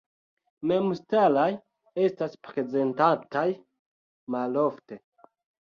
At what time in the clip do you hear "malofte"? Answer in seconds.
4.37-5.01